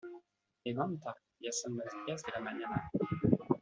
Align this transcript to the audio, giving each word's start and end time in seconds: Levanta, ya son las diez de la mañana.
Levanta, 0.65 1.15
ya 1.39 1.51
son 1.51 1.77
las 1.77 1.93
diez 2.07 2.23
de 2.23 2.31
la 2.31 2.39
mañana. 2.39 2.89